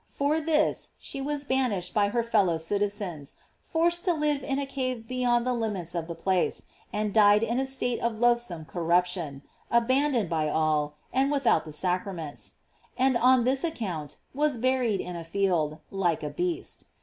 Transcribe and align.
For 0.07 0.41
this 0.41 0.89
she 0.97 1.21
waa 1.21 1.37
banished 1.47 1.93
by 1.93 2.09
her 2.09 2.23
fellow 2.23 2.57
citizens, 2.57 3.35
forced 3.61 4.03
to 4.05 4.13
live 4.15 4.41
in 4.43 4.57
a 4.57 4.65
cave 4.65 5.07
beyond 5.07 5.45
the 5.45 5.53
limits 5.53 5.93
of 5.93 6.07
the 6.07 6.15
place, 6.15 6.63
and 6.91 7.13
died 7.13 7.43
in 7.43 7.59
a 7.59 7.67
state 7.67 7.99
of 7.99 8.17
loathsome 8.17 8.65
corruption, 8.65 9.43
aban 9.71 10.13
doned 10.15 10.27
by 10.27 10.49
all, 10.49 10.95
and 11.13 11.31
without 11.31 11.65
the 11.65 11.71
sacraments; 11.71 12.55
and 12.97 13.15
on 13.15 13.43
this 13.43 13.63
account 13.63 14.17
was 14.33 14.57
buried 14.57 15.01
in 15.01 15.15
a 15.15 15.23
field, 15.23 15.77
like 15.91 16.23
a 16.23 16.31
beast. 16.31 16.85